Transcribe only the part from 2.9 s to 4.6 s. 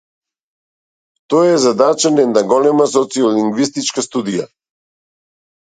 социолингвистичка студија.